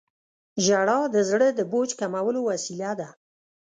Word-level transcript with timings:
•ژړا 0.65 0.99
د 1.13 1.15
زړه 1.29 1.47
د 1.53 1.59
بوج 1.71 1.89
کمولو 1.99 2.39
وسیله 2.49 2.91
ده. 2.99 3.09